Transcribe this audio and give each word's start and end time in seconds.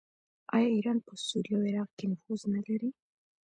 آیا 0.55 0.67
ایران 0.75 0.97
په 1.07 1.13
سوریه 1.27 1.55
او 1.57 1.65
عراق 1.69 1.89
کې 1.97 2.05
نفوذ 2.11 2.41
نلري؟ 2.53 2.89